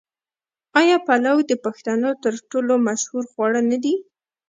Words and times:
آیا 0.79 0.97
پلو 1.07 1.37
د 1.49 1.51
پښتنو 1.65 2.09
تر 2.23 2.33
ټولو 2.51 2.73
مشهور 2.87 3.23
خواړه 3.31 3.61
نه 3.71 3.77
دي؟ 3.83 3.95